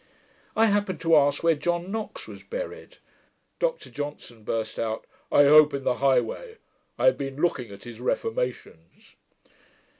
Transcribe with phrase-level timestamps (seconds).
[0.55, 2.97] I happened to ask where John Knox was buried.
[3.59, 6.57] Dr Johnson burst out, 'I hope in the high way.
[6.97, 9.15] I have been looking at his reformations.'